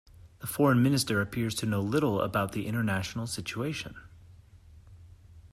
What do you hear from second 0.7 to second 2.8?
minister appears to know little about the